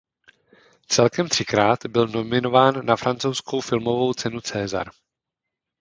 Celkem 0.87 1.29
třikrát 1.29 1.85
byl 1.85 2.07
nominován 2.07 2.85
na 2.85 2.95
francouzskou 2.95 3.61
filmovou 3.61 4.13
cenu 4.13 4.41
César. 4.41 4.89